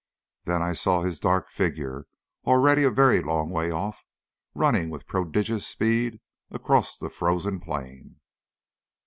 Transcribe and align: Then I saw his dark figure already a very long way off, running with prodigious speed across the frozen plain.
Then 0.45 0.63
I 0.63 0.73
saw 0.73 1.01
his 1.03 1.19
dark 1.19 1.47
figure 1.51 2.07
already 2.47 2.83
a 2.83 2.89
very 2.89 3.21
long 3.21 3.51
way 3.51 3.69
off, 3.69 4.03
running 4.55 4.89
with 4.89 5.05
prodigious 5.05 5.67
speed 5.67 6.19
across 6.49 6.97
the 6.97 7.11
frozen 7.11 7.59
plain. 7.59 8.19